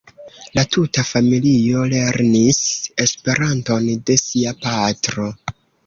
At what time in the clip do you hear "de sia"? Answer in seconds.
4.11-4.59